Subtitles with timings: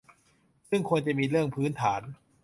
[0.69, 2.01] ซึ่งควรจะมีเรื่องพื้นฐาน